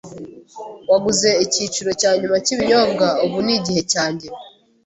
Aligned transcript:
Waguze 0.89 1.29
icyiciro 1.45 1.89
cya 2.01 2.11
nyuma 2.19 2.37
cyibinyobwa. 2.45 3.07
Ubu 3.25 3.37
ni 3.45 3.53
igihe 3.57 3.81
cyanjye. 3.91 4.27